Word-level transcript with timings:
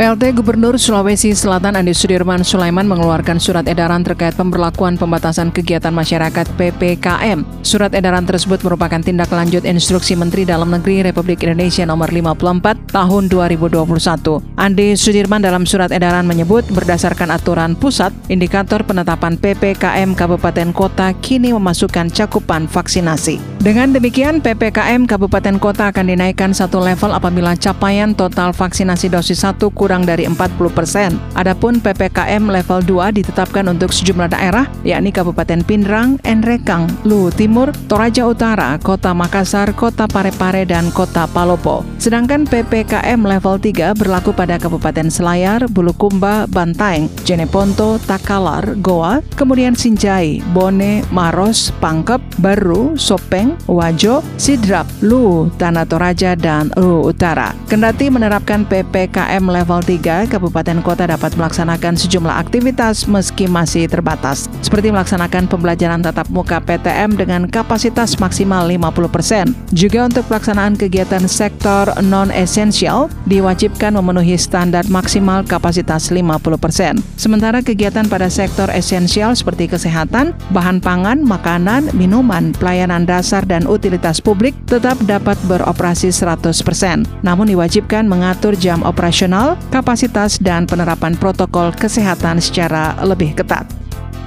PLT 0.00 0.32
Gubernur 0.32 0.80
Sulawesi 0.80 1.36
Selatan 1.36 1.76
Andi 1.76 1.92
Sudirman 1.92 2.40
Sulaiman 2.40 2.88
mengeluarkan 2.88 3.36
surat 3.36 3.68
edaran 3.68 4.00
terkait 4.00 4.32
pemberlakuan 4.32 4.96
pembatasan 4.96 5.52
kegiatan 5.52 5.92
masyarakat 5.92 6.48
PPKM. 6.56 7.44
Surat 7.60 7.92
edaran 7.92 8.24
tersebut 8.24 8.64
merupakan 8.64 8.96
tindak 8.96 9.28
lanjut 9.28 9.60
instruksi 9.68 10.16
Menteri 10.16 10.48
Dalam 10.48 10.72
Negeri 10.72 11.04
Republik 11.04 11.44
Indonesia 11.44 11.84
nomor 11.84 12.08
54 12.08 12.96
tahun 12.96 13.28
2021. 13.28 14.40
Andi 14.56 14.96
Sudirman 14.96 15.44
dalam 15.44 15.68
surat 15.68 15.92
edaran 15.92 16.24
menyebut 16.24 16.64
berdasarkan 16.72 17.28
aturan 17.28 17.76
pusat, 17.76 18.08
indikator 18.32 18.80
penetapan 18.80 19.36
PPKM 19.36 20.16
Kabupaten 20.16 20.72
Kota 20.72 21.12
kini 21.20 21.52
memasukkan 21.52 22.08
cakupan 22.08 22.72
vaksinasi. 22.72 23.59
Dengan 23.60 23.92
demikian, 23.92 24.40
PPKM 24.40 25.04
Kabupaten 25.04 25.60
Kota 25.60 25.92
akan 25.92 26.08
dinaikkan 26.08 26.56
satu 26.56 26.80
level 26.80 27.12
apabila 27.12 27.52
capaian 27.52 28.16
total 28.16 28.56
vaksinasi 28.56 29.12
dosis 29.12 29.44
1 29.44 29.60
kurang 29.76 30.08
dari 30.08 30.24
40 30.24 30.72
persen. 30.72 31.20
Adapun 31.36 31.76
PPKM 31.76 32.40
level 32.48 32.80
2 32.80 33.20
ditetapkan 33.20 33.68
untuk 33.68 33.92
sejumlah 33.92 34.32
daerah, 34.32 34.64
yakni 34.80 35.12
Kabupaten 35.12 35.60
Pindrang, 35.60 36.16
Enrekang, 36.24 36.88
Lu 37.04 37.28
Timur, 37.28 37.68
Toraja 37.84 38.24
Utara, 38.24 38.80
Kota 38.80 39.12
Makassar, 39.12 39.76
Kota 39.76 40.08
Parepare, 40.08 40.64
dan 40.64 40.88
Kota 40.88 41.28
Palopo. 41.28 41.84
Sedangkan 42.00 42.48
PPKM 42.48 43.20
level 43.20 43.60
3 43.60 43.92
berlaku 43.92 44.32
pada 44.32 44.56
Kabupaten 44.56 45.12
Selayar, 45.12 45.68
Bulukumba, 45.68 46.48
Bantaeng, 46.48 47.12
Jeneponto, 47.28 48.00
Takalar, 48.08 48.72
Goa, 48.80 49.20
kemudian 49.36 49.76
Sinjai, 49.76 50.40
Bone, 50.56 51.04
Maros, 51.12 51.76
Pangkep, 51.76 52.24
Baru, 52.40 52.96
Sopeng, 52.96 53.49
Wajo, 53.70 54.20
Sidrap, 54.36 54.86
Lu, 55.00 55.48
Tanah 55.56 55.86
Toraja, 55.86 56.34
dan 56.34 56.68
Lu 56.76 57.06
Utara. 57.06 57.54
Kendati 57.70 58.10
menerapkan 58.10 58.66
PPKM 58.66 59.44
level 59.46 59.80
3, 59.82 60.26
kabupaten 60.26 60.78
kota 60.82 61.06
dapat 61.06 61.34
melaksanakan 61.38 61.94
sejumlah 61.94 62.34
aktivitas 62.36 63.06
meski 63.06 63.46
masih 63.46 63.86
terbatas, 63.86 64.50
seperti 64.60 64.90
melaksanakan 64.90 65.46
pembelajaran 65.46 66.02
tatap 66.02 66.26
muka 66.34 66.58
PTM 66.58 67.14
dengan 67.14 67.46
kapasitas 67.46 68.18
maksimal 68.18 68.66
50%. 68.66 69.54
Juga 69.70 70.06
untuk 70.06 70.26
pelaksanaan 70.26 70.74
kegiatan 70.74 71.24
sektor 71.30 71.90
non-esensial 72.02 73.12
diwajibkan 73.30 73.94
memenuhi 73.94 74.34
standar 74.34 74.82
maksimal 74.90 75.46
kapasitas 75.46 76.10
50%. 76.10 76.98
Sementara 77.16 77.62
kegiatan 77.62 78.06
pada 78.08 78.26
sektor 78.26 78.66
esensial 78.72 79.36
seperti 79.36 79.70
kesehatan, 79.70 80.32
bahan 80.50 80.82
pangan, 80.82 81.20
makanan, 81.20 81.92
minuman, 81.94 82.50
pelayanan 82.56 83.04
dasar, 83.06 83.39
dan 83.44 83.68
utilitas 83.68 84.18
publik 84.18 84.56
tetap 84.64 84.96
dapat 85.04 85.36
beroperasi 85.46 86.08
100%. 86.12 87.04
Namun 87.20 87.46
diwajibkan 87.50 88.06
mengatur 88.08 88.56
jam 88.56 88.80
operasional, 88.86 89.60
kapasitas, 89.68 90.40
dan 90.40 90.64
penerapan 90.64 91.16
protokol 91.18 91.74
kesehatan 91.76 92.40
secara 92.40 92.96
lebih 93.04 93.36
ketat. 93.36 93.68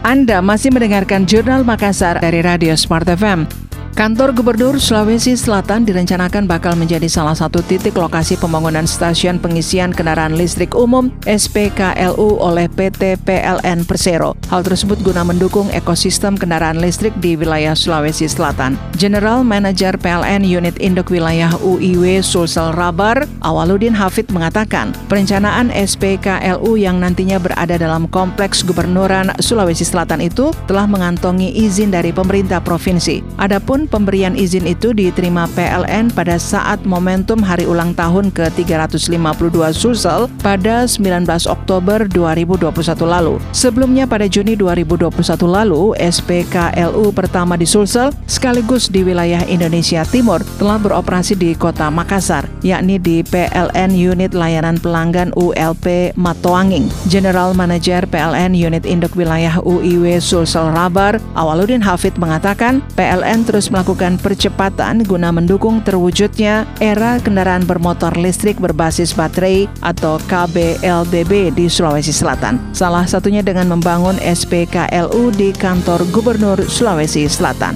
Anda 0.04 0.44
masih 0.44 0.76
mendengarkan 0.76 1.24
Jurnal 1.24 1.64
Makassar 1.64 2.20
dari 2.20 2.44
Radio 2.44 2.76
Smart 2.76 3.08
FM. 3.08 3.63
Kantor 3.94 4.34
Gubernur 4.34 4.82
Sulawesi 4.82 5.38
Selatan 5.38 5.86
direncanakan 5.86 6.50
bakal 6.50 6.74
menjadi 6.74 7.06
salah 7.06 7.38
satu 7.38 7.62
titik 7.62 7.94
lokasi 7.94 8.34
pembangunan 8.42 8.90
stasiun 8.90 9.38
pengisian 9.38 9.94
kendaraan 9.94 10.34
listrik 10.34 10.74
umum 10.74 11.14
SPKLU 11.30 12.42
oleh 12.42 12.66
PT 12.74 13.22
PLN 13.22 13.86
Persero. 13.86 14.34
Hal 14.50 14.66
tersebut 14.66 14.98
guna 15.06 15.22
mendukung 15.22 15.70
ekosistem 15.70 16.34
kendaraan 16.34 16.82
listrik 16.82 17.14
di 17.22 17.38
wilayah 17.38 17.78
Sulawesi 17.78 18.26
Selatan. 18.26 18.82
General 18.98 19.46
Manager 19.46 19.94
PLN 20.02 20.42
Unit 20.42 20.74
Induk 20.82 21.14
Wilayah 21.14 21.54
UIW 21.62 22.26
Sulsel 22.26 22.74
Rabar, 22.74 23.30
Awaludin 23.46 23.94
Hafid 23.94 24.34
mengatakan, 24.34 24.90
perencanaan 25.06 25.70
SPKLU 25.70 26.82
yang 26.82 26.98
nantinya 26.98 27.38
berada 27.38 27.78
dalam 27.78 28.10
kompleks 28.10 28.66
Gubernuran 28.66 29.38
Sulawesi 29.38 29.86
Selatan 29.86 30.26
itu 30.26 30.50
telah 30.66 30.90
mengantongi 30.90 31.54
izin 31.54 31.94
dari 31.94 32.10
pemerintah 32.10 32.58
provinsi. 32.58 33.22
Adapun 33.38 33.83
pemberian 33.90 34.38
izin 34.38 34.70
itu 34.70 34.94
diterima 34.94 35.50
PLN 35.52 36.14
pada 36.14 36.38
saat 36.38 36.84
momentum 36.86 37.42
hari 37.42 37.66
ulang 37.66 37.92
tahun 37.98 38.30
ke-352 38.32 39.58
Sulsel 39.74 40.30
pada 40.40 40.86
19 40.86 41.26
Oktober 41.50 42.06
2021 42.08 42.70
lalu. 43.04 43.42
Sebelumnya 43.50 44.06
pada 44.06 44.30
Juni 44.30 44.54
2021 44.54 45.10
lalu, 45.44 45.98
SPKLU 45.98 47.10
pertama 47.12 47.58
di 47.58 47.66
Sulsel 47.66 48.14
sekaligus 48.30 48.88
di 48.88 49.02
wilayah 49.02 49.42
Indonesia 49.50 50.06
Timur 50.06 50.46
telah 50.62 50.78
beroperasi 50.78 51.34
di 51.34 51.58
kota 51.58 51.90
Makassar, 51.90 52.46
yakni 52.62 53.02
di 53.02 53.26
PLN 53.26 53.98
Unit 53.98 54.38
Layanan 54.38 54.78
Pelanggan 54.78 55.34
ULP 55.34 56.14
Matoanging. 56.14 56.88
General 57.10 57.58
Manager 57.58 58.06
PLN 58.06 58.54
Unit 58.54 58.86
Induk 58.86 59.18
Wilayah 59.18 59.58
UIW 59.66 60.22
Sulsel 60.22 60.70
Rabar, 60.70 61.18
Awaludin 61.34 61.82
Hafid 61.82 62.14
mengatakan 62.22 62.86
PLN 62.94 63.44
terus 63.50 63.73
melakukan 63.74 64.22
percepatan 64.22 65.02
guna 65.02 65.34
mendukung 65.34 65.82
terwujudnya 65.82 66.70
era 66.78 67.18
kendaraan 67.18 67.66
bermotor 67.66 68.14
listrik 68.14 68.62
berbasis 68.62 69.18
baterai 69.18 69.66
atau 69.82 70.22
KBLBB 70.30 71.58
di 71.58 71.66
Sulawesi 71.66 72.14
Selatan. 72.14 72.62
Salah 72.78 73.10
satunya 73.10 73.42
dengan 73.42 73.74
membangun 73.74 74.22
SPKLU 74.22 75.34
di 75.34 75.50
kantor 75.50 76.06
Gubernur 76.14 76.62
Sulawesi 76.70 77.26
Selatan. 77.26 77.74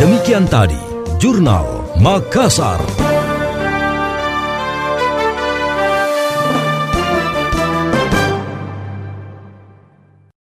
Demikian 0.00 0.50
tadi, 0.50 0.80
Jurnal 1.22 1.94
Makassar. 2.02 3.11